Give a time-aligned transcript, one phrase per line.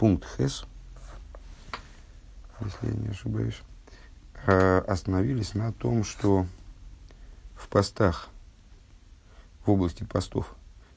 [0.00, 0.64] пункт Хес,
[2.58, 3.60] если я не ошибаюсь,
[4.46, 6.46] э, остановились на том, что
[7.54, 8.30] в постах,
[9.66, 10.54] в области постов,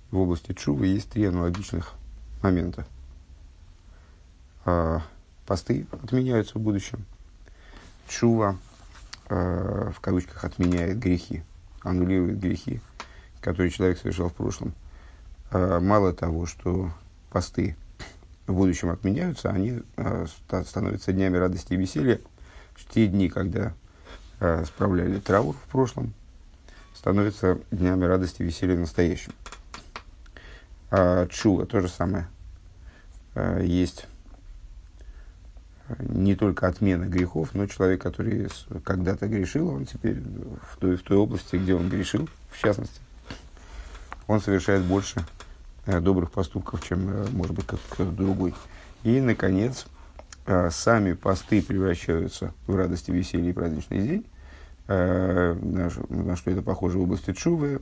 [0.10, 1.96] в области чувы есть три аналогичных
[2.42, 2.88] момента.
[4.64, 5.02] Э,
[5.46, 7.06] посты отменяются в будущем.
[8.08, 8.58] Чува,
[9.28, 11.44] э, в кавычках, отменяет грехи,
[11.82, 12.80] аннулирует грехи,
[13.42, 14.74] которые человек совершал в прошлом.
[15.52, 16.90] Мало того, что
[17.30, 17.76] посты
[18.48, 20.26] в будущем отменяются, они э,
[20.66, 22.20] становятся днями радости и веселья.
[22.90, 23.74] Те дни, когда
[24.40, 26.14] э, справляли траур в прошлом,
[26.96, 29.34] становятся днями радости и веселья в настоящем.
[30.92, 32.28] А чува то же самое.
[33.36, 34.08] Э, есть
[36.00, 38.50] не только отмена грехов, но человек, который
[38.84, 40.22] когда-то грешил, он теперь
[40.72, 43.00] в той, в той области, где он грешил, в частности,
[44.28, 45.43] он совершает больше Э,
[45.86, 48.54] добрых поступков, чем, э, может быть, как другой.
[49.04, 49.86] И, наконец,
[50.46, 54.26] э, сами посты превращаются в радость, веселье и праздничный день.
[54.86, 57.80] На что это похоже в области Чувы.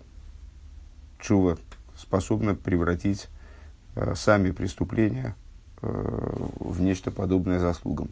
[1.19, 1.57] Чува
[1.97, 3.27] способна превратить
[4.13, 5.35] сами преступления
[5.81, 8.11] в нечто подобное заслугам.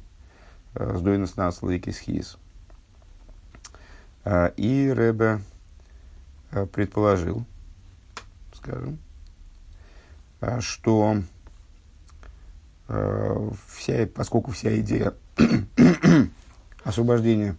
[0.73, 2.37] Сдойность на хиз.
[4.57, 5.41] И Ребе
[6.71, 7.45] предположил,
[8.55, 9.08] скажем, Э,
[10.61, 11.21] что
[12.87, 15.13] э, вся, поскольку вся идея
[16.83, 17.55] освобождения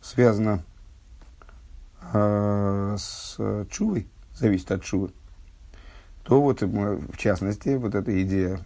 [0.00, 0.62] связана
[2.12, 3.38] э, с
[3.70, 5.10] чувой, зависит от чувы,
[6.24, 8.58] то вот, в частности, вот эта идея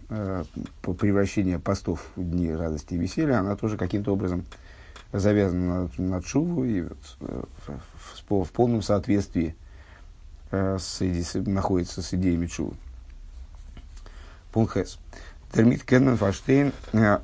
[0.81, 4.45] по превращения постов в дни радости и веселья, она тоже каким-то образом
[5.11, 7.17] завязана на, на чуву и вот,
[8.29, 9.57] в, в, полном соответствии
[10.51, 11.01] с,
[11.33, 12.75] находится с идеями чувы.
[14.51, 14.99] Пунхес.
[15.51, 16.73] Термит кенмен фаштейн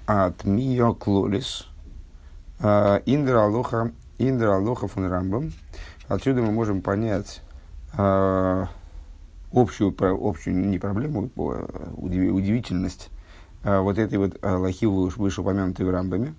[0.06, 1.68] от мио клолис.
[2.60, 5.52] Индра алоха, индра алоха фун рамбам.
[6.08, 7.42] Отсюда мы можем понять
[7.98, 8.68] uh,
[9.52, 13.10] общую, общую не проблему, uh, удивительность
[13.64, 16.36] вот этой вот лохи вышеупомянутой в рамбаме.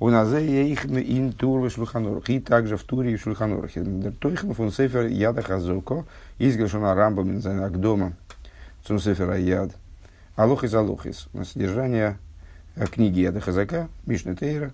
[0.00, 2.28] У нас их интур в Шульханорах.
[2.30, 3.84] И также в Туре и в Шульханорахе.
[4.20, 6.04] Тойхан фун сефер яда хазоко.
[6.38, 7.40] Изгашена рамбам
[7.80, 8.14] дома
[8.86, 9.70] Цунсефер Аяд,
[10.36, 12.18] Алохис Алохис, на содержание
[12.74, 14.72] э, книги Яда Хазака, Мишна Тейра,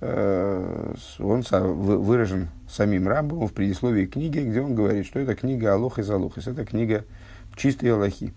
[0.00, 6.08] э, он выражен самим Рамбом в предисловии книги, где он говорит, что это книга Алохис
[6.08, 7.04] Алохис, это книга
[7.56, 8.32] чистой Аллахи.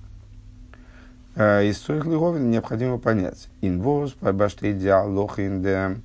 [1.35, 3.47] Э, из своих лиговин необходимо понять.
[3.61, 5.97] Инвоз, пабаште диалог инде,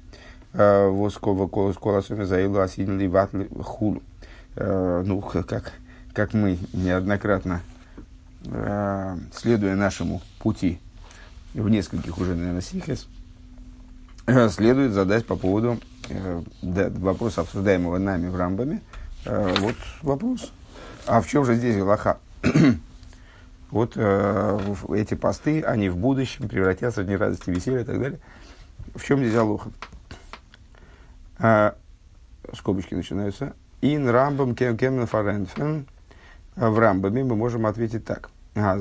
[0.53, 3.31] воскова колосами заилу асин ливат
[3.63, 4.03] хулу.
[4.57, 5.73] Ну, как,
[6.13, 7.63] как мы неоднократно
[9.33, 10.81] следуя нашему пути
[11.55, 13.07] в нескольких уже, наверное, сихес,
[14.27, 15.79] э, следует задать по поводу
[16.09, 18.81] э, да, вопроса, обсуждаемого нами в Рамбаме.
[19.25, 20.51] Вот вопрос.
[21.07, 22.19] А в чем же здесь лоха?
[23.71, 28.19] вот эти посты, они в будущем превратятся в дни радости, веселья и так далее.
[28.95, 29.71] В чем здесь алоха?
[32.55, 33.53] скобочки начинаются.
[33.83, 35.87] Ин рамбам кемен фаренфен
[36.57, 38.31] в Рамбаме мы можем ответить так.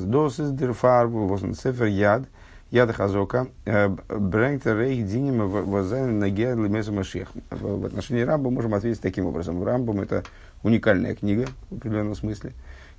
[0.03, 2.23] Дос из дерфарбу возен цифр яд,
[2.71, 7.29] яд хазока, брэнгт рейх диним возен наге лемесу машех.
[7.49, 9.63] В отношении Рамбама можем ответить таким образом.
[9.63, 10.23] Рамбам это
[10.63, 12.53] уникальная книга в определенном смысле,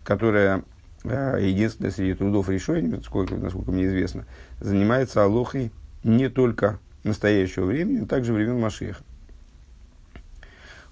[0.05, 0.63] которая
[1.05, 4.25] э, единственная среди трудов решения, сколько, насколько мне известно,
[4.61, 5.71] занимается алохой
[6.05, 9.03] не только настоящего времени, но также времен Машеха.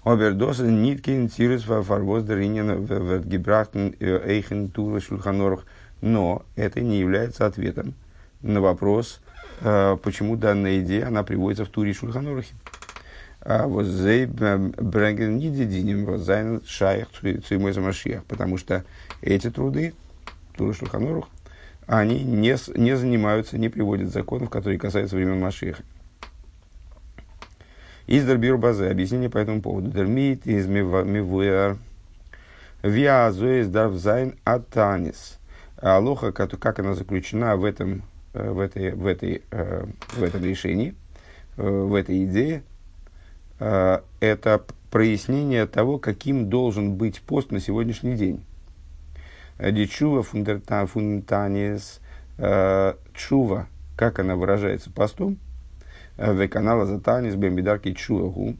[0.03, 2.85] Обердоса ниткин тирус фарвоз даринен
[3.23, 5.65] гибрахтен эйхен тула шульханорах.
[6.01, 7.93] Но это не является ответом
[8.41, 9.21] на вопрос,
[9.61, 11.93] э, почему данная идея, она приводится в туре
[17.39, 18.23] цуймой замашиях.
[18.25, 18.83] Потому что
[19.21, 19.93] эти труды,
[20.57, 21.25] туры шульханорах,
[21.87, 25.81] они не, не занимаются, не приводят законов, которые касаются времен Машиха.
[28.05, 28.89] Издер бир базе.
[28.91, 29.89] Объяснение по этому поводу.
[29.89, 31.77] Дермит из мивуэр.
[32.83, 35.38] Виазуэс дарвзайн атанис.
[35.81, 38.03] Алоха, как она заключена в этом,
[38.33, 40.93] э, в этой, в этой, э, в этом решении,
[41.57, 42.63] э, в этой идее,
[44.21, 48.41] это прояснение того, каким должен быть пост на сегодняшний день.
[49.59, 51.99] Дичува фундантанис,
[53.13, 53.67] чува,
[53.97, 55.37] как она выражается постом,
[56.15, 58.55] в канала за Танис Бембидарки Чуагу.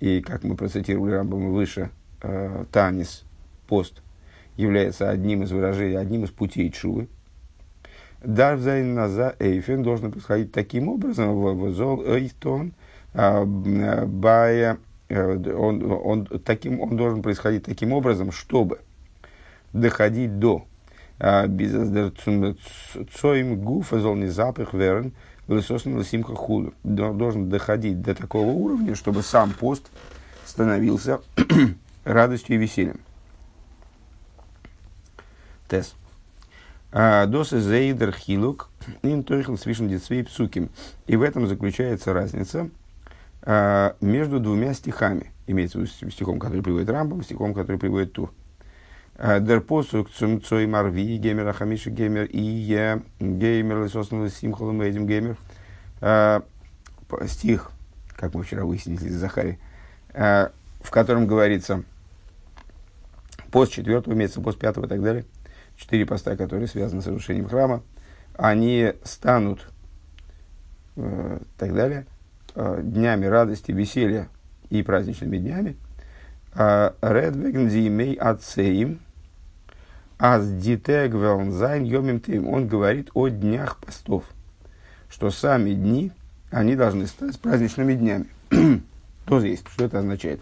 [0.00, 1.88] И, как мы процитировали Рамбама выше,
[2.70, 3.24] Танис,
[3.66, 4.02] пост,
[4.56, 7.08] является одним из выражений, одним из путей Чувы.
[8.22, 12.72] Дарвзайн наза эйфен должен происходить таким образом, в эйтон,
[13.12, 14.78] а, бая,
[15.08, 18.80] э, он, он, таким, он должен происходить таким образом, чтобы
[19.72, 20.64] доходить до
[21.18, 21.46] а,
[23.12, 25.12] цоим гуфа золни запах верн
[25.46, 26.74] лысосн лысимха худу.
[26.82, 29.90] Должен доходить до такого уровня, чтобы сам пост
[30.44, 31.20] становился
[32.04, 33.00] радостью и весельем.
[35.74, 35.96] Тес.
[36.92, 38.68] А, Досы зейдер хилук
[39.02, 40.70] им тойхл свишен детсвей псуким.
[41.08, 42.70] И в этом заключается разница
[43.42, 45.32] а, между двумя стихами.
[45.48, 48.32] Имеется в виду стихом, который приводит Рамбам, стихом, который приводит Тур.
[49.16, 55.08] А, Дер посук цум цой марви геймер ахамиши геймер и е геймер лисосну симхолом этим
[55.08, 55.36] геймер.
[57.26, 57.72] Стих,
[58.16, 59.58] как мы вчера выяснили из Захари,
[60.12, 61.82] в котором говорится
[63.50, 65.24] пост четвертого месяца, пост пятого и так далее–
[65.76, 67.82] четыре поста, которые связаны с разрушением храма,
[68.36, 69.66] они станут
[70.96, 72.06] э, так далее,
[72.54, 74.28] э, днями радости, веселья
[74.70, 75.76] и праздничными днями.
[76.56, 79.00] Редвеген зимей ацеим,
[80.18, 82.48] аз дитег велнзайн йомим тим.
[82.48, 84.24] Он говорит о днях постов,
[85.10, 86.12] что сами дни,
[86.50, 88.26] они должны стать праздничными днями.
[89.26, 90.40] Тоже есть, что это означает.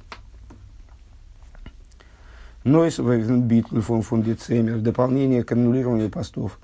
[2.65, 6.61] Нойс битл фон фон децемер, дополнение к аннулированию постов.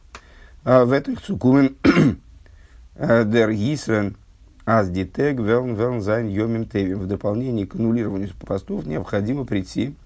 [0.64, 1.76] А в этих цукумен
[2.94, 4.16] дер гисрен
[4.64, 7.00] аз дитег велн велн зайн йомим тевим.
[7.00, 9.96] В дополнение к аннулированию постов необходимо прийти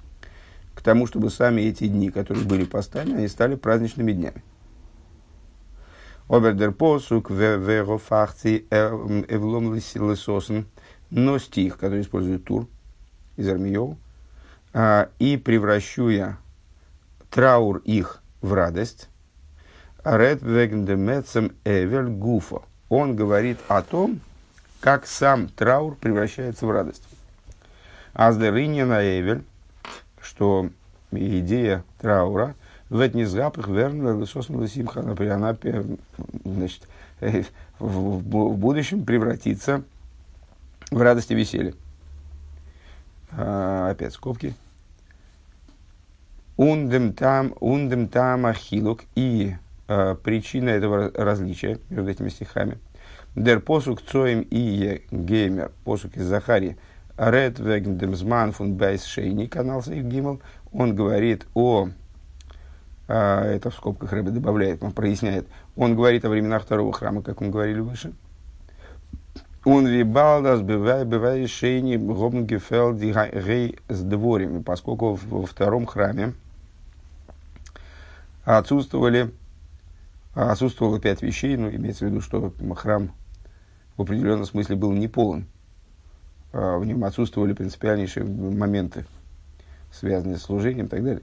[0.75, 4.43] к тому, чтобы сами эти дни, которые были постами, они стали праздничными днями.
[6.29, 10.67] Обердер посук верофахци эвлом лисосен.
[11.11, 12.67] Но стих, который использует тур
[13.37, 13.97] из Армиева, а,
[14.75, 16.39] и превращу я
[17.31, 19.09] траур их в радость.
[20.05, 22.63] Ред вегндемецем эвель гуфа.
[22.89, 24.21] Он говорит о том,
[24.81, 27.05] как сам траур превращается в радость.
[28.13, 29.45] Аздеринья на эвель,
[30.21, 30.69] что
[31.13, 32.55] идея траура,
[32.91, 35.57] в этнизгапах верно соснула симха, например, она
[36.45, 36.83] значит,
[37.79, 38.21] в,
[38.55, 39.83] будущем превратится
[40.91, 41.75] в радость и веселье.
[43.37, 44.55] А, опять скобки.
[46.56, 49.03] און דעם טעם, און דעם טעם החילוק.
[49.14, 49.56] И
[49.88, 52.79] э, причина этого различия между этими стихами.
[53.35, 56.76] דער פסוק צום וגומר, פסוק из Захари,
[57.17, 61.88] רעדט וועגן דעם זמן פון בית שני, כנ"ל סעיף גימל, он говорит о,
[63.08, 65.46] э, это в скобках Рэбе добавляет, он проясняет,
[65.76, 68.12] он говорит о временах второго храма, как мы говорили выше,
[69.64, 76.35] он вибал das бывает шейни гобнгефел рей с дворями, поскольку во втором храме
[78.44, 79.32] отсутствовали,
[80.35, 83.12] отсутствовало пять вещей, ну, имеется в виду, что храм
[83.97, 85.47] в определенном смысле был не полон.
[86.53, 89.06] А в нем отсутствовали принципиальнейшие моменты,
[89.93, 91.23] связанные с служением и так далее.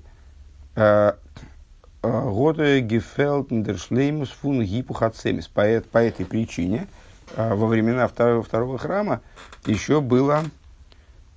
[0.75, 1.17] А,
[2.01, 5.49] а, Готе гефелтен дершлеймус фун гипухацемис.
[5.49, 6.87] По этой причине–
[7.35, 9.21] во времена второго, второго храма
[9.65, 10.43] еще было,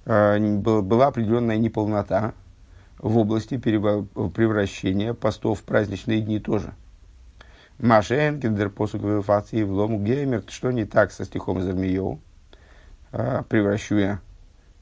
[0.04, 2.34] а, была определенная неполнота
[2.98, 6.72] в области превращения постов в праздничные дни тоже.
[7.78, 12.20] Машен, кендер посук в лому геймер, что не так со стихом из Армиеу,
[13.10, 14.20] а, превращу я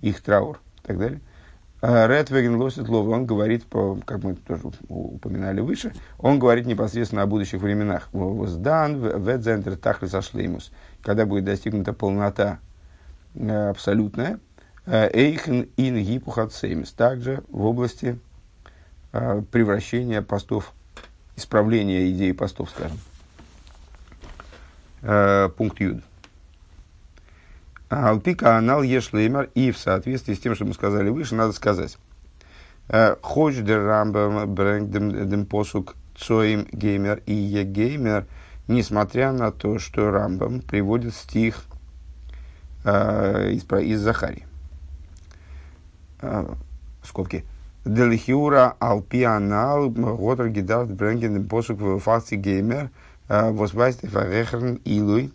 [0.03, 1.21] их траур и так далее.
[1.83, 3.65] Редвеген лосит лов, он говорит,
[4.05, 8.11] как мы тоже упоминали выше, он говорит непосредственно о будущих временах.
[8.13, 12.59] Воздан, ведзентр тахлис ашлеймус когда будет достигнута полнота
[13.35, 14.39] э, абсолютная,
[14.87, 18.19] э, эйхен ин гипухацемис, также в области
[19.13, 20.73] э, превращения постов,
[21.37, 22.99] исправления идеи постов, скажем.
[25.57, 26.03] Пункт Юд.
[27.89, 31.97] Алпика анал ешлеймер, и в соответствии с тем, что мы сказали выше, надо сказать.
[33.23, 38.27] Хоч дер рамбам брэнг дем посук цоим геймер и е геймер–
[38.71, 41.65] несмотря на то, что Рамбам приводит стих
[42.85, 44.45] э, из, из Захари.
[46.21, 46.47] Э,
[47.03, 47.45] скобки.
[47.85, 52.91] Делихиура алпианал готер гидат бренген посук в факти геймер
[53.29, 55.33] возвайст фарехрен илуй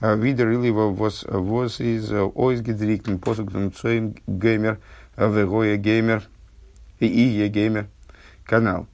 [0.00, 4.78] видер или вос вос из ойс гидрикен посук цоим геймер
[5.18, 6.24] вегоя геймер
[6.98, 7.88] и ие геймер
[8.44, 8.86] канал.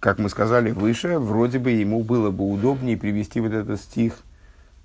[0.00, 4.18] Э, как мы сказали выше, вроде бы ему было бы удобнее привести вот этот стих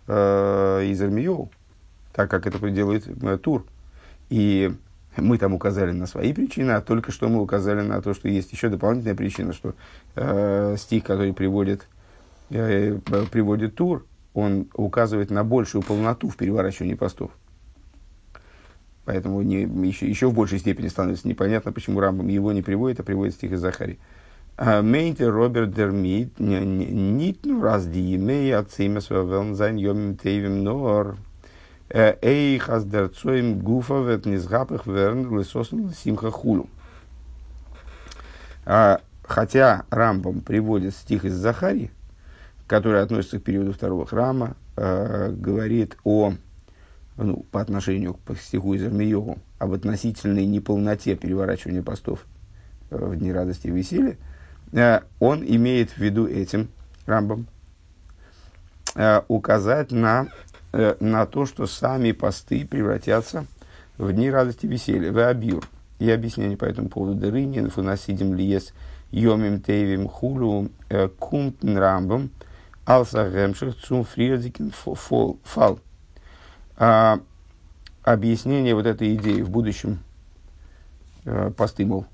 [0.07, 1.49] э, из Армиоу,
[2.13, 3.65] так как это делает э, Тур.
[4.29, 4.73] И
[5.17, 8.51] мы там указали на свои причины, а только что мы указали на то, что есть
[8.51, 9.73] еще дополнительная причина, что
[10.15, 11.87] э, стих, который приводит
[12.49, 12.99] э,
[13.31, 17.31] приводит Тур, он указывает на большую полноту в переворачивании постов.
[19.05, 23.03] Поэтому не, еще, еще в большей степени становится непонятно, почему Рамбам его не приводит, а
[23.03, 23.99] приводит стих из Захари.
[24.57, 30.63] А, מיינט ער אבער דערמיט, ניט נאר אז די ימי הצומות וועלן זיין ימים טובים
[30.63, 31.17] נאר,
[31.89, 36.69] э, אויך אז דער צום גופא וועט נתהפך ווערן לששון ושמחה כולו.
[38.65, 41.91] А, хотя Рамбам приводит стих из Захари,
[42.65, 46.33] который относится к периоду второго храма, э, говорит о
[47.17, 52.25] ну, по отношению к стиху из Армиеву, об относительной неполноте переворачивания постов
[52.89, 54.15] э, в дни радости и веселья,
[55.19, 56.69] он имеет в виду этим,
[57.05, 57.47] Рамбом,
[58.95, 60.27] э, указать на,
[60.71, 63.45] на то, что сами посты превратятся
[63.97, 65.67] в дни радости и веселья, в абьюр.
[65.99, 67.15] И объяснение по этому поводу.
[67.15, 68.73] Дырынин, фунасидим лиес,
[69.11, 70.69] йомим тейвим хулу,
[71.19, 72.31] кумтн рамбом,
[72.85, 75.79] алса гемших цум фриердикин фал.
[76.77, 77.19] А,
[78.03, 79.99] объяснение вот этой идеи в будущем
[81.23, 82.05] э, посты, мол,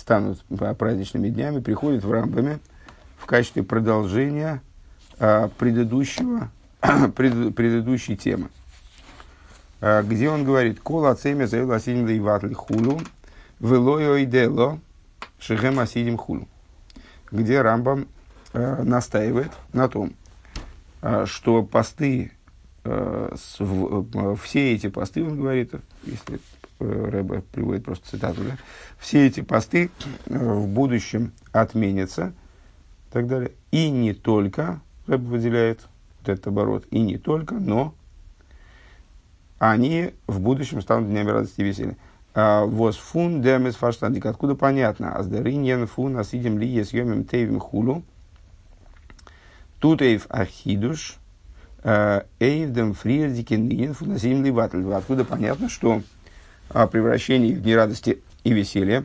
[0.00, 0.44] станут
[0.78, 2.58] праздничными днями, приходит в Рамбаме
[3.18, 4.62] в качестве продолжения
[5.18, 6.50] э, предыдущего,
[7.14, 8.48] пред, предыдущей темы,
[9.80, 13.00] э, где он говорит «Кол ацеме заил асидим лейватли хулу,
[13.60, 14.80] велойо идело
[15.38, 16.48] шехем асидим хулу»,
[17.30, 18.08] где Рамбам
[18.52, 20.14] э, настаивает на том,
[21.24, 22.30] что посты
[22.82, 25.72] все эти посты, он говорит,
[26.04, 26.40] если
[26.80, 28.56] э, Рэбе приводит просто цитату, да,
[28.98, 29.90] все эти посты
[30.26, 32.32] в будущем отменятся,
[33.08, 33.52] и так далее.
[33.70, 35.80] И не только, Рэбе выделяет
[36.20, 37.94] вот этот оборот, и не только, но
[39.58, 41.96] они в будущем станут днями радости и веселья.
[42.32, 44.24] А, וואס פון דעם איז פארשטאנדיק.
[44.24, 45.14] Откуда понятно?
[45.16, 48.02] אז דער ענין פון עתידים להיות ימים טובים כולו.
[49.80, 51.18] Тут эйв ахидуш–
[51.82, 54.84] Эйвдем Фриердикен Инфуназим Ливатль.
[54.92, 56.02] Откуда понятно, что
[56.68, 59.04] о превращении в дни радости и веселья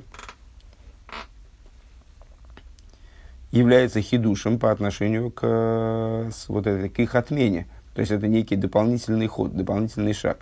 [3.51, 7.67] является хидушем по отношению к, вот этой, к их отмене.
[7.93, 10.39] То есть это некий дополнительный ход, дополнительный шаг.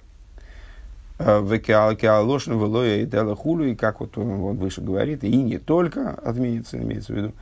[1.20, 6.10] וכהלשון ולא עוד אלא כולו, и как вот он, он выше говорит, и не только
[6.10, 7.34] отменится, имеется в виду,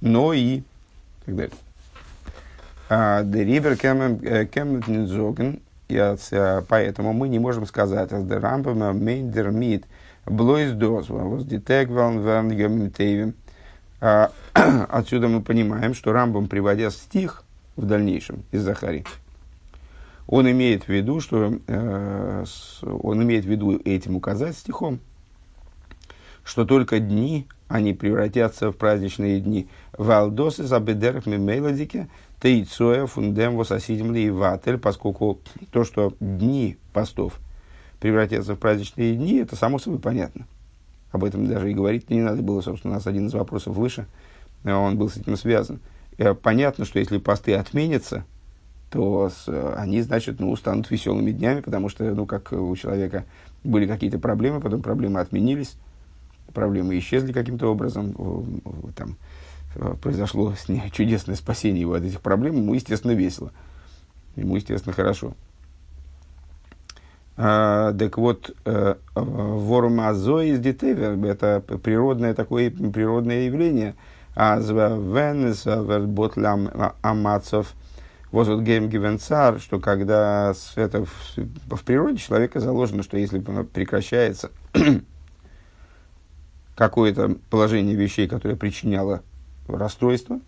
[0.00, 0.62] но и
[1.26, 1.56] так далее.
[2.88, 5.60] דעריבער קען מען זאגן,
[6.68, 9.86] поэтому мы не можем сказать, דער רמב"ם מיינט דערמיט
[10.26, 13.34] блойз доз, was die Tegweln werden gemintevim.
[14.52, 17.44] Отсюда мы понимаем, что Рамбам, приводя стих
[17.76, 19.04] в дальнейшем из Захари,
[20.26, 22.44] он имеет в виду, что э,
[22.82, 24.98] он имеет в виду этим указать стихом,
[26.42, 29.68] что только дни, они превратятся в праздничные дни.
[29.96, 32.08] Валдосы забедерах мемейладике,
[32.42, 35.38] Тейцоя фундем вососидим ли ватель, поскольку
[35.70, 37.38] то, что дни постов
[38.00, 40.48] превратятся в праздничные дни, это само собой понятно.
[41.12, 44.06] Об этом даже и говорить не надо было, собственно, у нас один из вопросов выше,
[44.64, 45.78] а он был с этим связан.
[46.18, 48.24] Э, понятно, что если посты отменятся,
[48.90, 53.24] то с, они, значит, ну, станут веселыми днями, потому что, ну, как у человека
[53.62, 55.76] были какие-то проблемы, потом проблемы отменились,
[56.52, 58.14] проблемы исчезли каким-то образом,
[58.96, 59.41] там, Э,
[60.00, 63.52] произошло с ней чудесное спасение его от этих проблем, ему, естественно, весело.
[64.36, 65.34] Ему, естественно, хорошо.
[67.36, 73.94] А, так вот, э, вормазо из детевер– это природное такое природное явление.
[74.34, 75.66] Азва венес
[76.06, 76.70] ботлям
[77.02, 77.74] амацов
[78.32, 84.50] вот гейм гивенцар, что когда это в, в природе человека заложено, что если прекращается
[86.74, 89.22] какое-то положение вещей, которое причиняло
[89.68, 90.40] расстройство.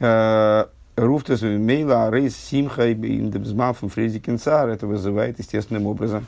[0.00, 0.66] Э,
[0.96, 4.68] Руфтес мейла рейс симха индебзмафом фрези кинцар.
[4.68, 6.26] Это вызывает естественным образом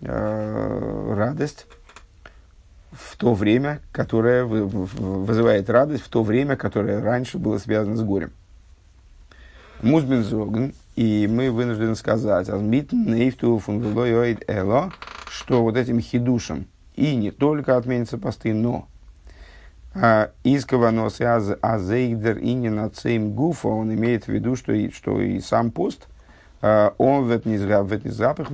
[0.00, 1.66] э, радость
[2.92, 8.30] в то время, которое вызывает радость в то время, которое раньше было связано с горем.
[9.82, 12.46] Музбин зоген, и мы вынуждены сказать,
[15.30, 16.66] что вот этим хидушем
[16.96, 18.88] и не только отменятся посты, но
[19.94, 24.90] а, из каванос азейдер и не на цейм гуфа, он имеет в виду, что и,
[24.90, 26.06] что и сам пост,
[26.60, 28.48] а, он в этот запах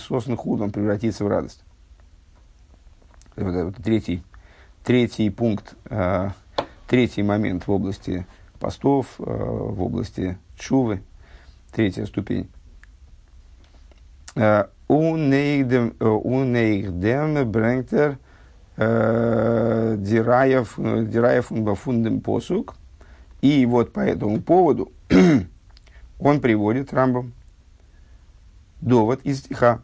[0.00, 1.62] сосный худ, он превратится в радость.
[3.36, 4.22] Вот, вот третий,
[4.82, 6.32] третий пункт, а,
[6.88, 8.26] третий момент в области
[8.58, 11.02] постов, в области чувы,
[11.72, 12.48] третья ступень.
[14.88, 15.94] Унейхдем
[17.52, 18.18] брэнгтер
[19.96, 20.76] Дираев
[21.50, 22.76] Бафундем посук,
[23.40, 24.92] И вот по этому поводу
[26.20, 27.32] он приводит Рамбам
[28.80, 29.80] довод из стиха.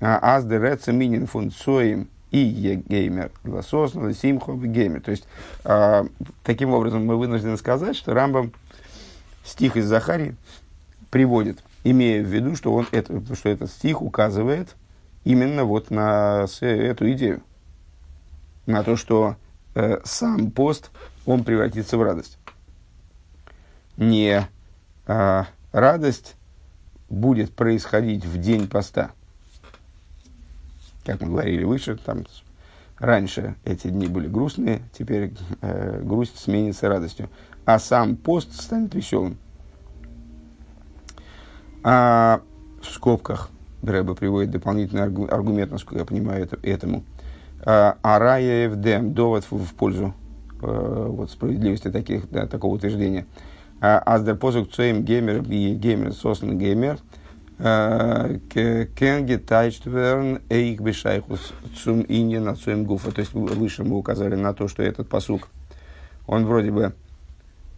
[0.00, 5.00] Аз дереца минин функцоем и егеймер лососно симхо геймер.
[5.00, 5.26] То есть,
[5.64, 6.06] а,
[6.44, 8.52] таким образом, мы вынуждены сказать, что Рамбам
[9.44, 10.36] стих из Захарии
[11.10, 14.76] приводит, имея в виду, что, он это, что этот стих указывает
[15.24, 17.40] именно вот на эту идею.
[18.68, 19.36] На то, что
[19.74, 20.90] э, сам пост,
[21.24, 22.36] он превратится в радость.
[23.96, 24.46] Не
[25.06, 26.36] э, радость
[27.08, 29.12] будет происходить в день поста.
[31.06, 32.26] Как мы говорили выше, там
[32.98, 35.32] раньше эти дни были грустные, теперь
[35.62, 37.30] э, грусть сменится радостью.
[37.64, 39.38] А сам пост станет веселым.
[41.82, 42.42] А
[42.82, 43.48] в скобках
[43.80, 47.02] Дреба приводит дополнительный аргумент, насколько я понимаю, это, этому.
[47.64, 50.14] А, Арая Евдем, довод в, пользу
[50.62, 53.26] э, вот, справедливости таких, да, такого утверждения–
[53.80, 56.98] Аздер позук цоем геймер и геймер сосен геймер
[57.58, 63.12] кен гетайчт верн эйх бешайхус цум инья на цоем гуфа.
[63.12, 65.48] То есть выше мы указали на то, что этот посук,
[66.26, 66.92] он вроде бы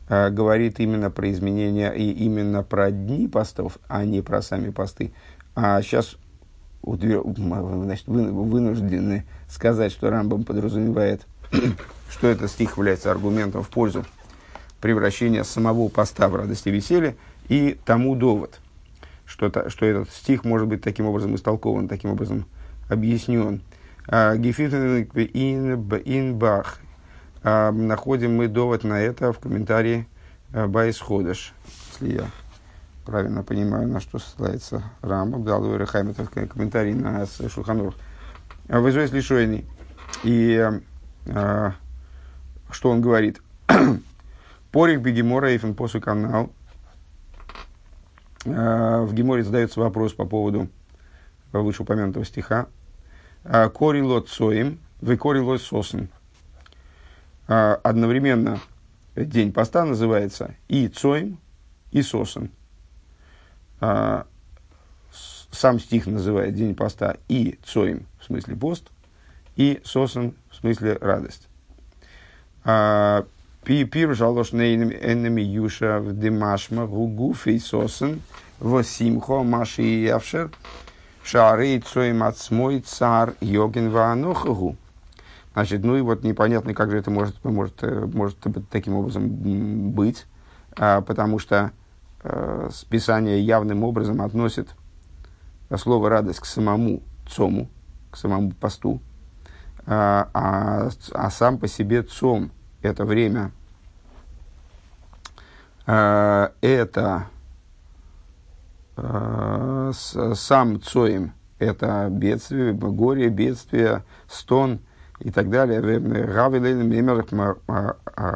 [0.08, 5.12] э, говорит именно про изменения и именно про дни постов, а не про сами посты.
[5.54, 6.16] А сейчас
[7.84, 11.26] значит, вынуждены сказать, что Рамбам подразумевает,
[12.10, 14.04] что этот стих является аргументом в пользу
[14.80, 17.16] превращения самого поста в радость и веселье,
[17.48, 18.60] и тому довод,
[19.26, 22.46] что, то, что этот стих может быть таким образом истолкован, таким образом
[22.88, 23.60] объяснен.
[24.06, 26.78] А, Инбах.
[27.42, 30.06] А, находим мы довод на это в комментарии
[30.52, 31.54] а, Байсходыш,
[31.92, 32.26] если я
[33.10, 37.94] правильно понимаю, на что ссылается Рама, дал Рехайм, это комментарий на Шуханур.
[38.68, 39.66] Вызвать лишойный.
[40.22, 40.80] И
[41.26, 41.72] а,
[42.70, 43.42] что он говорит?
[44.70, 46.50] Порих бегемора и посу канал.
[48.44, 50.68] Э, в Геморе задается вопрос по поводу
[51.52, 52.68] вышеупомянутого стиха.
[53.42, 56.08] «Э, Корило цоим, вы корило сосен.
[57.48, 58.60] Э, одновременно
[59.16, 61.38] день поста называется и цоим,
[61.90, 62.50] и сосен.
[63.80, 68.90] Сам стих называет день поста и цоим, в смысле пост,
[69.56, 71.48] и сосен, в смысле радость.
[72.62, 78.22] Пир жалош энами юша в демашма гугуфи сосен
[78.58, 80.50] в симхо маши явшер
[81.24, 84.76] шары цой мацмой цар йоген ваанохагу.
[85.52, 87.82] Значит, ну и вот непонятно, как же это может, может,
[88.14, 88.36] может
[88.70, 89.28] таким образом
[89.92, 90.26] быть,
[90.76, 91.72] а, потому что
[92.22, 94.68] а, Писание явным образом относит
[95.76, 97.68] слово радость к самому цому,
[98.10, 99.00] к самому посту,
[99.86, 102.50] а, а, а сам по себе цом–
[102.82, 103.52] это время,
[105.86, 107.26] э, это
[108.96, 114.80] э, сам Цоим, это бедствие, горе, бедствие, стон
[115.18, 115.80] и так далее.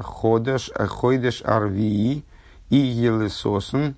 [0.02, 2.24] Ходеш, ходеш арвии
[2.74, 3.94] и елесосен.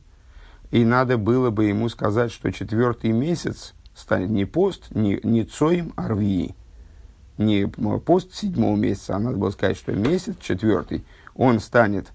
[0.71, 5.95] И надо было бы ему сказать, что четвертый месяц станет не пост, не, не цоим
[5.97, 6.55] арвии,
[7.39, 12.09] не пост седьмого месяца, а надо было сказать, что месяц четвертый, он станет,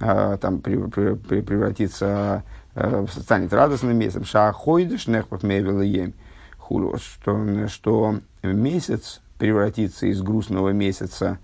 [0.00, 2.42] э, там, при, при, при, превратится,
[2.74, 4.24] э, станет радостным месяцем.
[4.24, 6.14] Шахойдыш нехпах ем
[6.96, 11.38] что, что месяц превратится из грустного месяца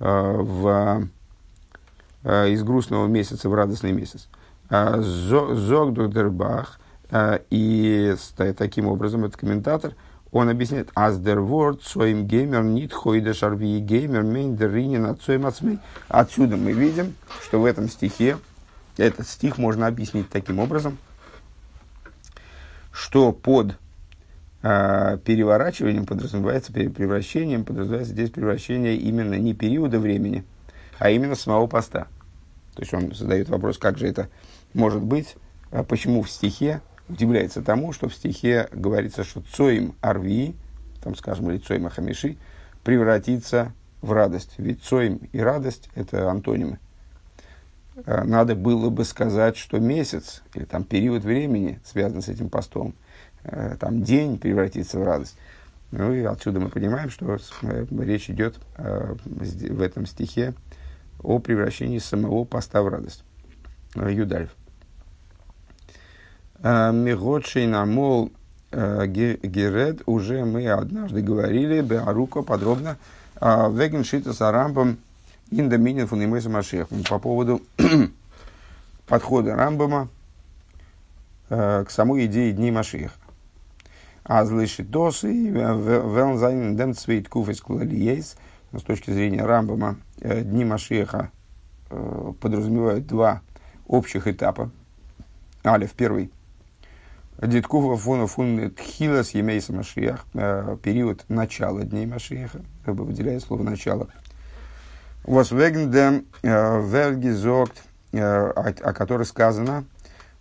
[0.00, 1.08] э, в
[2.28, 4.28] из грустного месяца в радостный месяц.
[4.70, 6.78] Зог Дербах,
[7.50, 8.14] и
[8.56, 9.94] таким образом этот комментатор–
[10.30, 15.78] он объясняет, word своим геймер нит хойда шарви геймер мейн дер ринин отцоем отсмей.
[16.08, 18.36] Отсюда мы видим, что в этом стихе,
[18.98, 20.98] этот стих можно объяснить таким образом,
[22.92, 23.76] что под
[24.62, 30.44] э, переворачиванием подразумевается, превращением подразумевается здесь превращение именно не периода времени,
[30.98, 32.06] а именно самого поста.
[32.78, 34.28] То есть он задает вопрос, как же это
[34.72, 35.34] может быть,
[35.72, 40.54] а почему в стихе удивляется тому, что в стихе говорится, что цоим арви,
[41.02, 42.36] там, скажем, или цоим ахамиши,
[42.84, 44.52] превратится в радость.
[44.58, 46.78] Ведь цоим и радость– это антонимы.
[48.06, 52.94] А, надо было бы сказать, что месяц или там период времени связан с этим постом,
[53.42, 55.36] э, там день превратится в радость.
[55.90, 60.54] Ну и отсюда мы понимаем, что э, речь идет в этом стихе
[61.22, 63.24] о превращении самого поста в радость.
[63.94, 64.50] Юдальф.
[66.60, 68.30] Э, Миготший намол
[68.70, 72.96] э, Геред уже мы однажды говорили, Беаруко подробно,
[73.40, 74.98] э, Веген Шита с Арамбом
[75.50, 76.88] Индоминин фунаймейса Машех.
[77.08, 77.62] По поводу
[79.06, 80.08] подхода Рамбама
[81.48, 83.14] э, к самой идее Дней Машеха.
[84.24, 88.36] А досы велнзайн дем цвейт куфес клалиейс.
[88.72, 91.30] С точки зрения Рамбама, э, Дни Машеха
[91.90, 93.40] э, подразумевают два
[93.86, 94.70] общих этапа.
[95.64, 96.30] Алиф первый.
[97.40, 100.26] Диткува фона фун тхилас емейса Машиях.
[100.82, 102.60] Период начала Дней Машеха.
[102.84, 104.08] Выделяет слово начало.
[105.24, 109.84] Dem Вергизокт, о которой сказано,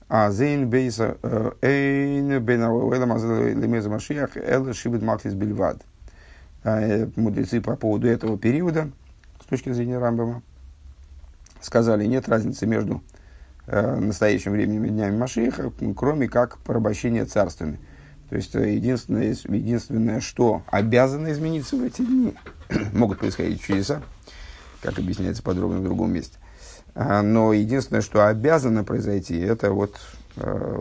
[0.09, 1.17] а зейн бейса
[1.61, 5.81] эйн бейн ауэлам лемеза машиях эл шибет маклис бельвад.
[6.63, 8.89] Мудрецы по поводу этого периода,
[9.41, 10.41] с точки зрения Рамбама,
[11.61, 13.01] сказали, нет разницы между
[13.65, 17.79] настоящим временем и днями Машиха, кроме как порабощения царствами.
[18.29, 22.35] То есть единственное, единственное, что обязано измениться в эти дни,
[22.93, 24.01] могут происходить чудеса,
[24.81, 26.37] как объясняется подробно в другом месте.
[26.93, 29.97] А, но единственное, что обязано произойти, это вот
[30.35, 30.75] э,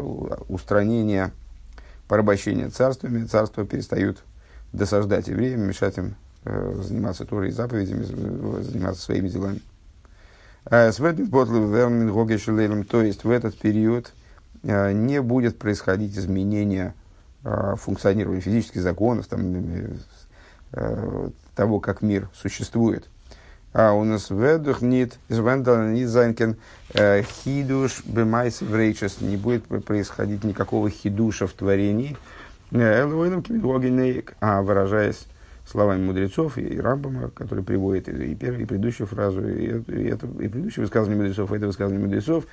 [0.48, 1.30] устранение
[2.08, 3.26] порабощения царствами.
[3.26, 4.24] Царства перестают
[4.72, 8.02] досаждать евреям, мешать им э, заниматься Торой и заповедями,
[8.62, 9.60] заниматься своими делами.
[10.64, 10.90] А,
[12.84, 14.12] то есть в этот период
[14.62, 16.94] э, не будет происходить изменения
[17.76, 19.64] функционирования физических законов, там,
[21.54, 23.08] того, как мир существует–
[23.78, 26.56] און עס וועט אויך ניט זיין קיין
[26.94, 32.16] э, חידוש במעשה בראשית, не будет происходить никакого хидуша в творении, э,
[34.40, 35.26] а выражаясь
[35.66, 40.84] словами мудрецов и Рамбама, который приводит и первую, и предыдущую фразу, и, это, и предыдущее
[40.84, 42.44] высказывание мудрецов, и это высказывание мудрецов,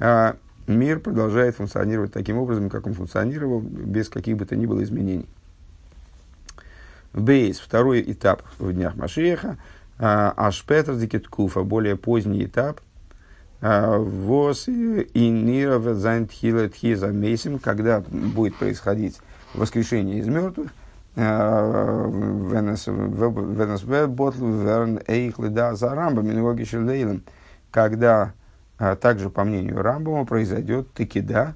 [0.00, 4.82] а мир продолжает функционировать таким образом, как он функционировал, без каких бы то ни было
[4.82, 5.26] изменений.
[7.12, 9.56] Бейс, второй этап в днях Машеха,
[9.98, 12.80] Ашпетр Дикеткуфа, более поздний этап.
[13.60, 15.78] А, Вос и Нира
[16.68, 19.18] Тхиза Мейсим, когда будет происходить
[19.54, 20.70] воскрешение из мертвых.
[21.16, 22.10] А,
[27.70, 28.32] когда
[28.78, 31.54] а, также по мнению Рамбома произойдет такида,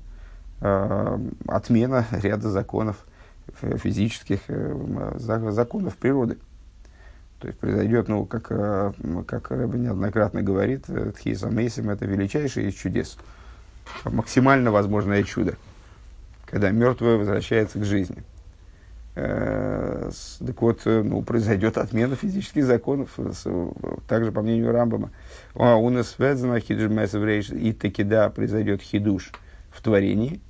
[0.61, 3.05] отмена ряда законов
[3.61, 6.39] физических э, законов природы.
[7.41, 8.93] То есть произойдет, ну, как, э,
[9.27, 13.17] как Рэбби неоднократно говорит, э, Тхиса Мейсим– это величайшее из чудес.
[14.05, 15.55] Максимально возможное чудо,
[16.51, 18.23] когда мертвое возвращается к жизни.
[19.15, 20.11] Э,
[20.47, 23.19] так вот, ну, произойдет отмена физических законов,
[24.07, 25.11] также по мнению Рамбама.
[25.55, 29.33] А у нас и таки да, произойдет хидуш
[29.71, 30.41] в творении–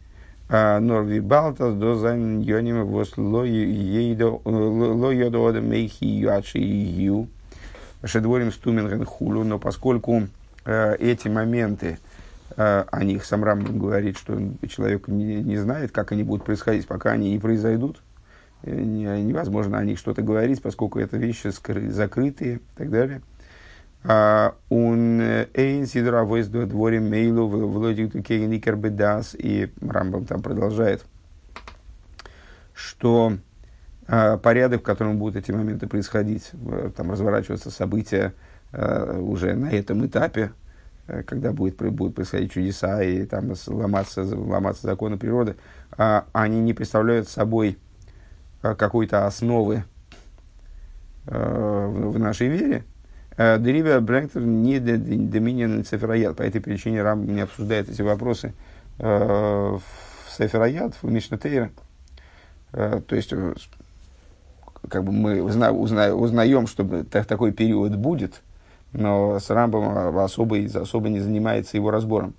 [0.48, 4.40] נאר וויבאלד אז דאס זיינען ענינים וואס לא ידע
[5.60, 6.58] אדם היאך יהיו עד שיהיו.
[6.58, 10.22] שדברים סתומים הן כולו, но поскольку
[10.64, 11.96] э, эти моменты, э,
[12.58, 14.36] о них сам Рамбам говорит, что
[14.68, 18.02] человек не, не знает, как они будут происходить, пока они не произойдут,
[18.62, 23.22] э, невозможно о них что-то говорить, поскольку это вещи скры, закрытые и так далее–
[24.04, 29.34] Он эйн сидра до дворе мейлу владик никер бедас.
[29.36, 31.04] И Рамбам там продолжает,
[32.74, 33.34] что
[34.06, 36.50] порядок, в котором будут эти моменты происходить,
[36.96, 38.34] там разворачиваться события
[38.72, 40.52] уже на этом этапе,
[41.26, 45.56] когда будет, будут происходить чудеса и там ломаться, ломаться законы природы,
[45.96, 47.78] они не представляют собой
[48.60, 49.84] какой-то основы
[51.24, 52.84] в нашей вере,
[53.38, 56.36] Деривия Брэнктер не доминин цифрояд.
[56.36, 58.52] По этой причине Рам не обсуждает эти вопросы
[58.98, 59.82] э, в
[60.36, 61.70] Сеферояд, в Мишнатейре.
[62.72, 63.54] Э, то есть, э,
[64.88, 68.42] как бы мы узна, узна, узнаем, что такой период будет,
[68.92, 72.34] но с Рамбом особо, особо не занимается его разбором.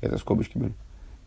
[0.00, 0.72] Это скобочки были.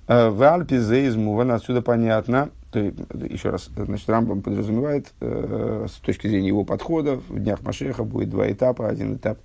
[0.07, 6.47] В Альпе вон отсюда понятно, то, еще раз, значит, Рамбам подразумевает, э, с точки зрения
[6.47, 8.87] его подхода, в днях Машеха будет два этапа.
[8.87, 9.37] Один этап,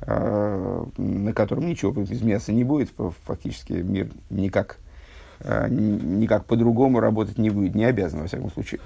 [0.00, 2.90] э, на котором ничего изменяться не будет,
[3.26, 4.78] фактически мир никак,
[5.40, 8.80] э, никак по-другому работать не будет, не обязан, во всяком случае.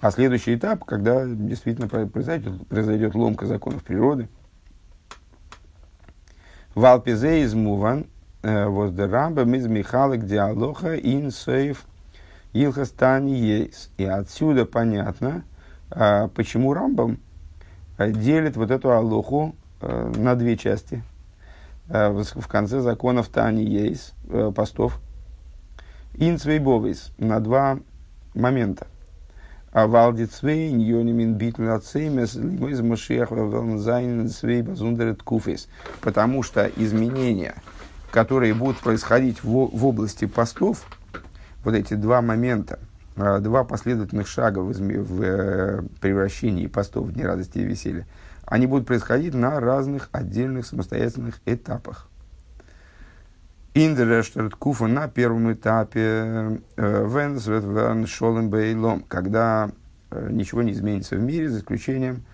[0.00, 4.28] А следующий этап, когда действительно произойдет, произойдет ломка законов природы.
[6.74, 8.06] Валпизе из Муван,
[8.42, 11.86] э, воздерамба, миз Михалык диалоха ин сейф–
[12.56, 13.90] Илхастани есть.
[13.98, 15.44] И отсюда понятно,
[15.90, 17.18] а, почему Рамбам
[17.98, 21.02] а, делит вот эту алоху а, на две части.
[21.88, 24.12] В конце законов Тани есть
[24.56, 25.00] постов.
[26.14, 27.78] Инцвейбовис на два
[28.34, 28.88] момента.
[29.76, 35.68] А валди цвей ньонимин битл ацеймес лимойз машиах велнзайн свей базундерет куфес.
[36.00, 37.56] Потому что изменения,
[38.10, 40.86] которые будут происходить в, в области постов,
[41.62, 42.78] вот эти два момента,
[43.18, 48.06] а, два последовательных шага в, в э, превращении постов в дни радости и веселья,
[48.46, 52.08] они будут происходить на разных отдельных самостоятельных этапах.
[53.78, 59.70] Индерештерт куфа на первом этапе э, Венсвет Верн Шолем Бейлом, когда
[60.10, 62.24] э, ничего не изменится в мире, за исключением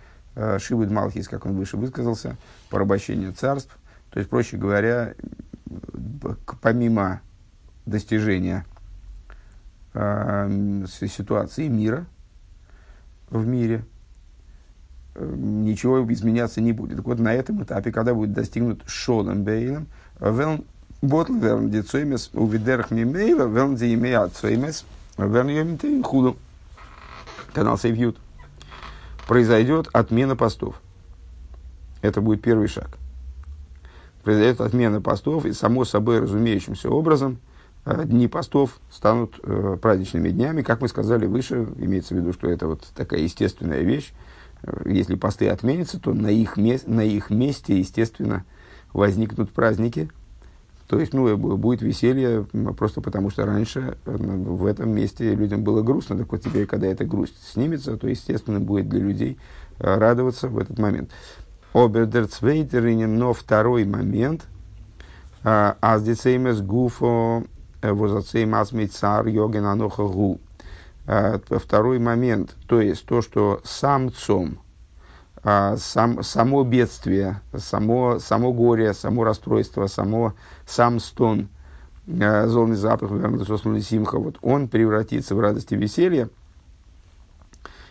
[0.59, 2.37] Шибуд Малхис, как он выше высказался,
[2.70, 3.76] порабощения царств.
[4.11, 5.14] То есть, проще говоря,
[6.61, 7.20] помимо
[7.87, 8.64] достижения
[9.94, 12.07] э, ситуации мира
[13.31, 13.85] в мире,
[15.16, 16.98] э, ничего изменяться не будет.
[16.98, 19.88] Так вот, на этом этапе, когда будет достигнут шолом бейлем,
[21.03, 24.85] ботл верн дицоймес увидерх мимейла, велн диемея цоймес,
[25.19, 26.37] верн йомитейн худу.
[27.53, 28.17] Канал Сейвьют.
[29.29, 30.81] Произойдет отмена постов.
[32.01, 32.97] Это будет первый шаг.
[34.23, 37.38] Произойдет отмена постов, и само собой разумеющимся образом–
[37.85, 40.62] Э, дни постов станут э, праздничными днями.
[40.62, 44.12] Как мы сказали выше, имеется в виду, что это вот такая естественная вещь.
[44.62, 48.45] Э, если посты отменятся, то на их, мес- на их месте, естественно,
[48.93, 50.11] возникнут праздники.
[50.88, 55.83] То есть, ну, будет веселье просто потому, что раньше э, в этом месте людям было
[55.83, 56.18] грустно.
[56.18, 59.38] Так вот теперь, когда эта грусть снимется, то, естественно, будет для людей
[59.79, 61.11] радоваться в этот момент.
[61.73, 64.47] Обердерцвейтеринен, но второй момент–
[65.42, 67.45] Аздицеймес гуфо
[67.83, 70.40] возацей масмей цар йоген аноха гу.
[71.05, 74.72] А, второй момент, то есть то, что сам цом, а,
[75.44, 80.35] сам, само бедствие, само, само горе, само расстройство, само,
[80.66, 81.48] сам стон,
[82.09, 83.11] а, золный запах,
[83.83, 86.28] симха, вот он превратится в радость и веселье.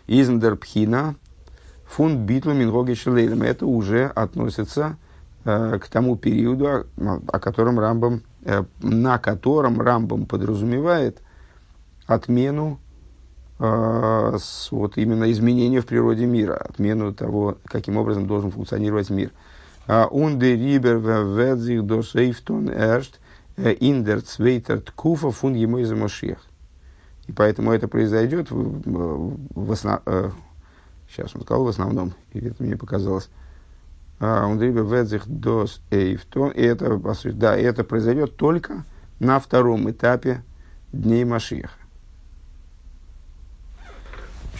[0.08, 1.16] Измдер пхина,
[1.86, 2.94] фун битлу мингоги
[3.46, 4.98] Это уже относится
[5.44, 6.86] к тому периоду,
[7.28, 11.22] о котором Рамбам Э, на котором Рамбам подразумевает
[12.08, 12.91] отмену э,
[13.62, 19.32] с, вот именно изменения в природе мира, отмену того, каким образом должен функционировать мир.
[19.88, 23.20] Унде рибер ведзих до сейфтон эршт
[23.58, 30.02] индер цвейтер ткуфа фун ему из И поэтому это произойдет в, в основ...
[30.06, 30.32] Э,
[31.10, 33.30] сейчас он сказал в основном, или это мне показалось,
[34.20, 36.52] он дрибе ведзих дос эйфтон.
[36.52, 37.00] И это,
[37.34, 38.86] да, это произойдет только
[39.20, 40.44] на втором этапе
[40.92, 41.81] дней Машиха.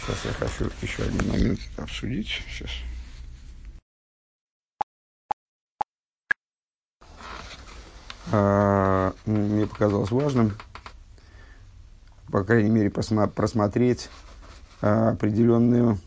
[0.04, 2.28] Сейчас я хочу еще один момент обсудить.
[2.48, 2.70] Сейчас.
[8.32, 10.56] А, мне показалось важным,
[12.30, 14.08] по крайней мере, просмотреть
[14.80, 15.98] а, определенную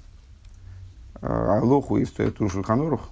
[1.21, 3.09] а, алоху из Тушу Ханорух,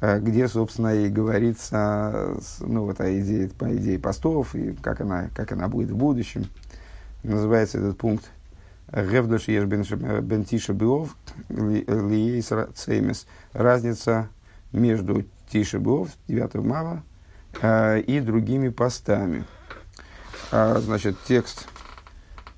[0.00, 5.28] Э, где, собственно, и говорится ну, вот, о идее, по идее постов и как она,
[5.34, 6.46] как она будет в будущем.
[7.24, 8.30] Называется этот пункт
[8.92, 11.16] Гевдош еш бентиша биов
[11.48, 13.26] лиейс цеймес.
[13.52, 14.28] Разница
[14.72, 17.02] между тиша биов, 9 мава,
[17.60, 19.44] э, и другими постами.
[20.50, 21.68] А, значит, текст,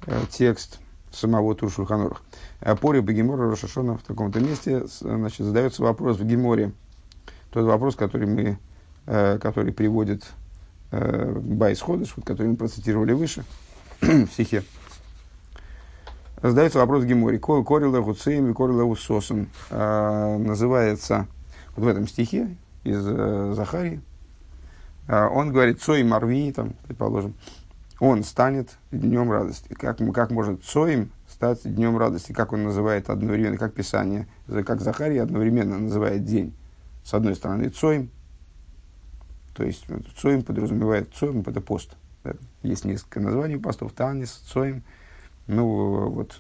[0.07, 0.79] э, текст
[1.13, 2.23] самого Туршульханорах.
[2.81, 6.73] По Бегемора Рошашона в таком-то месте значит, задается вопрос в Геморе–
[7.51, 8.59] тот вопрос, который, мы,
[9.07, 10.25] э, который приводит
[10.93, 13.45] э, Байс Ходыш, который мы процитировали выше,
[14.01, 14.63] в стихе.
[16.43, 17.39] Задается вопрос Гемори.
[17.39, 19.49] Корила Гуцеем и Корила Усосом.
[19.71, 21.27] Э, называется
[21.77, 24.01] вот в этом стихе из э, Захарии.
[25.07, 27.35] Э, он говорит Цой Марви, там, предположим,
[27.99, 29.75] он станет днем радости.
[29.75, 32.33] Как, как может Цоим стать днем радости?
[32.33, 34.27] Как он называет одновременно, как Писание,
[34.65, 36.55] как Захария одновременно называет день
[37.05, 38.11] с одной стороны, цоим,
[39.55, 39.85] то есть
[40.17, 41.97] цоим подразумевает, цоим это пост.
[42.63, 44.83] Есть несколько названий постов, танис, цоим.
[45.53, 46.39] Ну, вот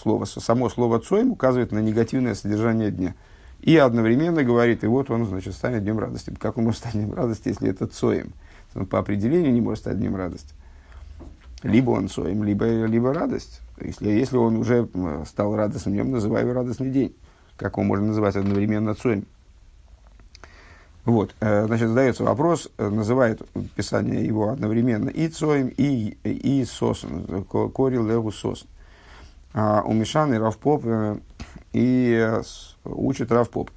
[0.00, 3.16] слово, само слово цоим указывает на негативное содержание дня.
[3.60, 6.32] И одновременно говорит, и вот он, значит, станет днем радости.
[6.38, 8.32] Как он может стать днем радости, если это цоим?
[8.76, 10.54] Он по определению не может стать днем радости.
[11.64, 13.60] Либо он цоим, либо, либо радость.
[13.80, 14.88] Если, если он уже
[15.26, 17.16] стал радостным днем, называй его радостный день.
[17.56, 19.26] Как он может называть одновременно цоим?
[21.04, 23.42] Вот, э, значит, задается вопрос, э, называет
[23.74, 28.66] Писание его одновременно и Цоем, и, и Сосом, Корил Леву Сос.
[29.52, 31.18] А у Мишаны Равпоп э,
[31.72, 32.32] и
[32.84, 33.70] учит Равпоп.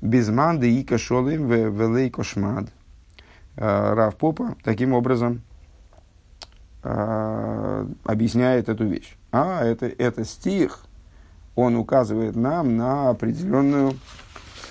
[0.00, 2.66] Без манды и кашолым велей кошмад.
[3.54, 5.42] Равпопа таким образом
[6.82, 9.16] э, объясняет эту вещь.
[9.30, 10.84] А это, это стих,
[11.54, 13.94] он указывает нам на определенную э,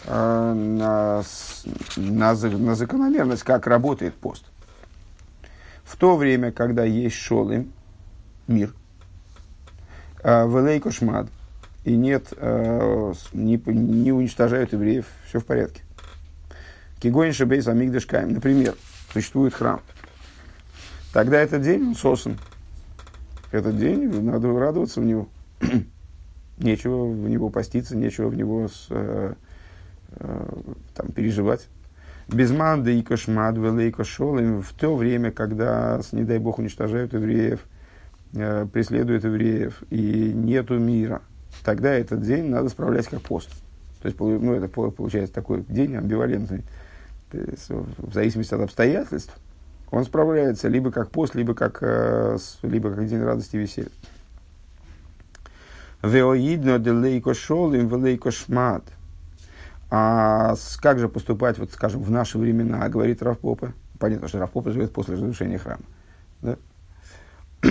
[0.08, 1.24] на,
[1.96, 4.46] на, на закономерность, как работает пост.
[5.84, 7.72] В то время, когда есть шолым,
[8.48, 8.74] мир,
[10.24, 11.28] э, в кошмад,
[11.84, 15.82] и нет, э, не, не уничтожают евреев, все в порядке.
[17.00, 18.34] Кигонь шебейс амигдашкаем.
[18.34, 18.76] Например,
[19.12, 19.82] существует храм.
[21.14, 22.38] Тогда этот день он сосан.
[23.52, 25.28] Этот день надо радоваться в него.
[26.62, 29.34] нечего в него поститься, нечего в него с, э, э,
[30.17, 31.67] там, переживать.
[32.28, 37.60] Безман да и кошмад, в то время, когда, не дай бог, уничтожают евреев,
[38.34, 41.21] э, преследуют евреев, и нету мира,
[41.63, 43.50] тогда этот день надо справлять как пост.
[44.02, 46.63] То есть, ну, это получается такой день амбивалентный
[47.32, 49.34] в зависимости от обстоятельств,
[49.89, 53.89] он справляется либо как пост, либо как, э, либо как день радости и веселья.
[56.02, 58.84] Веоидно делейко шолим велейко шмат.
[59.93, 63.73] А как же поступать, вот, скажем, в наши времена, говорит Равпопа.
[63.99, 65.84] Понятно, что Равпопа живет после разрушения храма.
[66.41, 66.56] Да?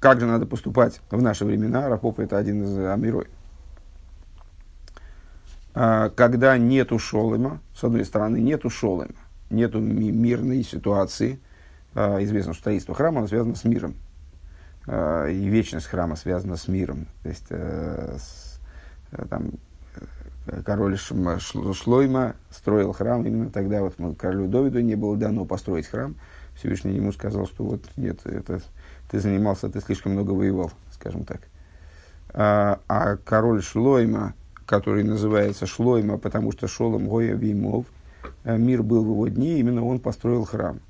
[0.00, 1.90] как же надо поступать в наши времена?
[1.90, 3.26] Равпопа это один из амирой.
[5.74, 9.12] А, когда нету шолыма, с одной стороны, нету шолыма,
[9.50, 11.38] нету ми- мирной ситуации,
[11.94, 13.94] а, известно, что строительство храма связано с миром,
[14.86, 17.08] а, и вечность храма связана с миром.
[17.22, 18.16] То есть, э,
[19.12, 19.65] э, там, э,
[20.64, 26.14] король Шлойма строил храм, именно тогда вот королю Довиду не было дано построить храм.
[26.56, 28.60] Всевышний ему сказал, что вот нет, это,
[29.10, 31.40] ты занимался, ты слишком много воевал, скажем так.
[32.30, 37.86] А, а король Шлойма, который называется Шлойма, потому что Шолом Гоя Вимов,
[38.44, 40.80] э, мир был в его дни, именно он построил храм.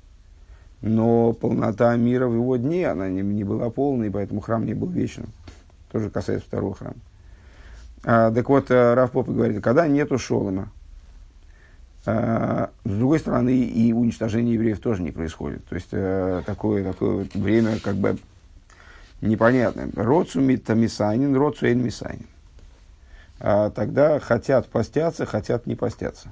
[0.81, 4.87] Но полнота мира в его дни, она не, не была полной, поэтому храм не был
[4.87, 5.27] вечным.
[5.91, 6.97] Тоже касается второго храма.
[8.09, 10.71] А, так вот, э, Раф Попа говорит, когда нету Шолома,
[12.05, 15.65] а, с другой стороны, и уничтожение евреев тоже не происходит.
[15.65, 18.17] То есть, а, такое, такое время как бы
[19.19, 19.89] непонятное.
[19.93, 22.27] Роцу мисанин, роцу мисанин
[23.41, 26.29] а, тогда хотят постятся, хотят не постятся.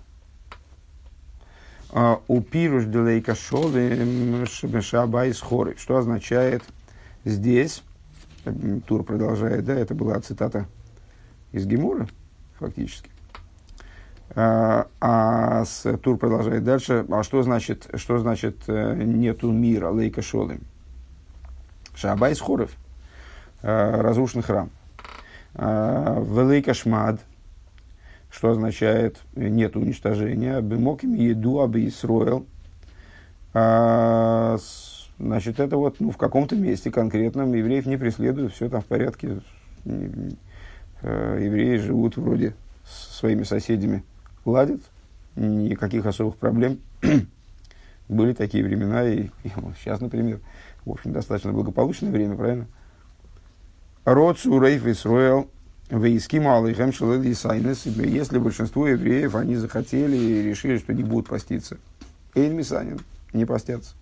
[1.91, 4.47] А, у пируш делейка шолы
[4.79, 5.25] шаба.
[5.33, 6.63] Что означает
[7.25, 7.83] здесь,
[8.88, 10.67] Тур продолжает, да, это была цитата
[11.55, 12.07] из Гемура,
[12.59, 13.09] фактически.
[14.35, 17.05] А, а с, Тур продолжает дальше.
[17.09, 20.59] А что значит, что значит э, нету мира, лейка шолы?
[21.95, 22.75] Шаба из хоров,
[23.61, 24.69] э, разрушен храм.
[25.53, 27.21] Велика шмад,
[28.29, 30.59] что означает нет уничтожения.
[30.59, 32.45] Бемоким еду абы Исроил.
[33.53, 34.57] А,
[35.17, 39.39] значит, это вот ну, в каком-то месте конкретном евреев не преследуют, все там в порядке.
[41.07, 44.03] Э, евреи живут вроде с своими соседями,
[44.43, 44.81] ладят,
[45.35, 46.79] никаких особых проблем.
[48.09, 50.39] Были такие времена, и, и сейчас, например,
[50.83, 52.65] в общем, достаточно благополучное время, правильно?
[54.03, 55.47] Роцу Рейф Исруэл
[55.91, 61.77] Вейским Алейхем Сайнес, если большинство евреев, они захотели и решили, что не будут поститься.
[62.33, 62.99] Эйн Мисанин,
[63.31, 63.93] не постятся.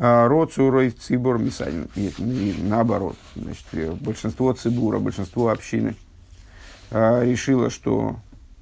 [0.00, 2.14] А Роцу Рейф Цибор Мисанин, нет,
[2.58, 3.16] наоборот.
[3.34, 5.96] Значит, большинство цибура, большинство общины
[6.90, 8.16] а, решило, что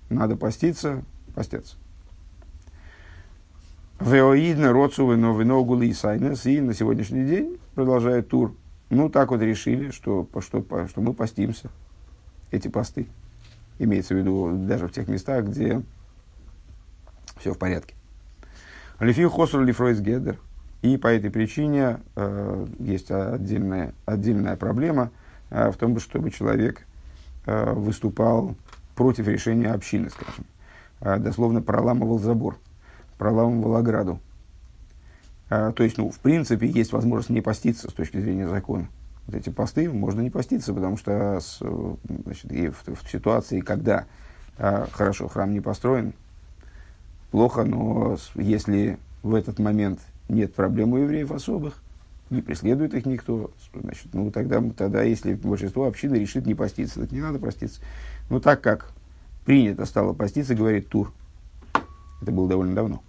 [0.09, 1.77] надо поститься, постятся.
[4.01, 8.55] Веоидна Роцу Вино Вино Гули Сайнес, и на сегодняшний день продолжает тур
[8.89, 11.71] ну, так вот решили, что, что, что мы постимся
[12.51, 13.09] эти посты.
[13.79, 15.83] Имеется в виду даже в тех местах, где
[17.39, 17.95] все в порядке.
[19.01, 20.39] Лифил Хосур Лифройс Гедер.
[20.87, 25.11] И по этой причине э, есть отдельная, отдельная проблема
[25.51, 26.87] э, в том, чтобы человек
[27.45, 28.55] э, выступал
[28.95, 30.45] против решения общины, скажем.
[31.01, 32.57] Э, дословно проламывал забор,
[33.19, 34.21] проламывал ограду.
[35.51, 38.87] А, то есть, ну, в принципе, есть возможность не поститься с точки зрения закона.
[39.27, 41.61] Вот эти посты можно не поститься, потому что с,
[42.25, 44.05] значит, и в, в ситуации, когда
[44.57, 46.13] а, хорошо, храм не построен,
[47.33, 49.99] плохо, но если в этот момент
[50.29, 51.83] нет проблем у евреев особых,
[52.31, 57.13] не преследует их никто, значит, ну, тогда, тогда если большинство общины решит не поститься, так
[57.13, 57.81] не надо поститься.
[58.31, 58.91] Но так как
[59.45, 61.13] принято стало поститься, говорит Тур,
[62.21, 63.03] это было довольно давно,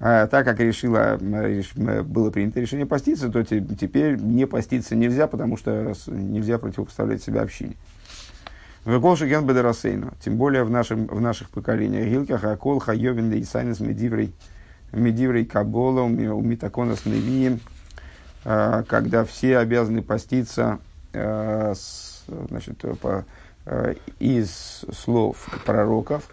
[0.00, 1.18] а, так как решила,
[2.02, 7.76] было принято решение поститься, то теперь не поститься нельзя, потому что нельзя противопоставлять себя общине.
[8.84, 12.06] Веколши ген бедерасейну, тем более в, нашем, в наших поколениях.
[12.06, 14.34] Гилках акол хайовин исайнес медиврей
[14.94, 17.60] Медиврей Кабола, у Митаконас Невием,
[18.42, 20.78] когда все обязаны поститься
[21.12, 23.24] значит, по,
[24.18, 26.30] из слов пророков,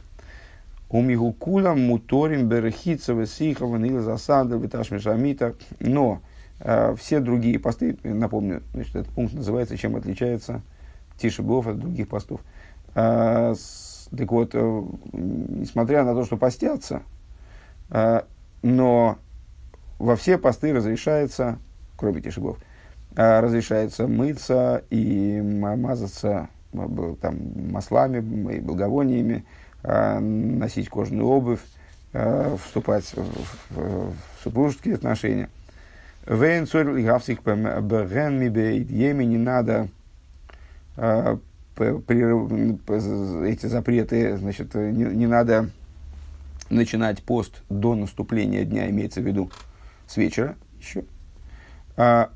[0.92, 5.56] у Мигукула Муторим Берехицева Сихова Нила Засада Виташмишамита.
[5.80, 6.22] Но
[6.60, 10.62] э, все другие посты, напомню, значит, этот пункт называется «Чем отличается
[11.18, 12.42] Тишебов от других постов».
[12.94, 13.56] Э,
[14.18, 14.84] так вот, э,
[15.14, 17.04] несмотря на то, что постятся,
[17.90, 18.24] э,
[18.62, 19.18] но
[20.00, 21.58] во все посты разрешается,
[21.96, 22.58] кроме Тишебов,
[23.16, 27.38] э, разрешается мыться и мазаться э, там,
[27.72, 28.18] маслами
[28.54, 29.46] и благовониями,
[29.84, 31.62] Э, носить кожаную обувь,
[32.58, 35.50] вступать в, супружеские отношения.
[36.28, 37.42] Вейн цорь гавсик
[39.24, 39.88] не надо
[43.48, 45.70] эти запреты, значит, не, не надо
[46.72, 49.52] начинать пост до наступления дня, имеется в виду
[50.08, 51.04] с вечера еще.
[51.98, 52.30] А,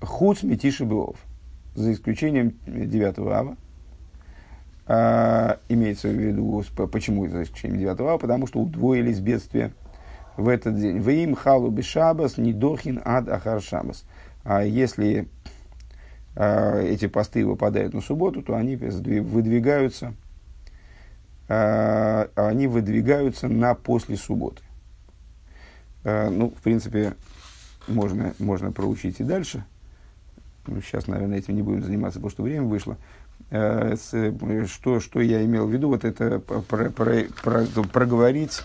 [0.00, 0.86] Худ метиши
[1.74, 3.56] за исключением 9 ава,
[4.86, 6.62] а, имеется в виду,
[6.92, 9.72] почему за исключением 9 ава, потому что удвоились бедствия
[10.36, 11.00] в этот день.
[11.00, 14.04] В им халу бешабас недохин ад ахар шабас.
[14.44, 15.28] А если
[16.34, 20.25] а, эти посты выпадают на субботу, то они выдвигаются, а,
[21.48, 24.62] они выдвигаются на после субботы.
[26.06, 27.14] А, ну, в принципе,
[27.88, 29.64] можно, можно проучить и дальше.
[30.68, 32.96] Ну, сейчас, наверное, этим не будем заниматься, потому что время вышло.
[33.50, 33.96] Э,
[34.66, 38.62] что, что я имел в виду, вот это про, про, про, проговорить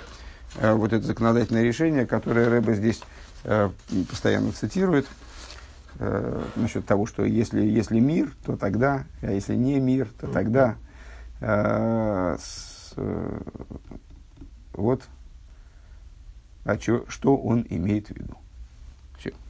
[0.59, 3.01] э, вот это законодательное решение, которое Рэба здесь
[3.43, 3.69] э,
[4.09, 5.07] постоянно цитирует,
[6.55, 10.77] насчет того, что если, если мир, то тогда, а если не мир, то тогда.
[14.73, 15.07] Вот
[16.63, 18.37] а чё, что он имеет в виду.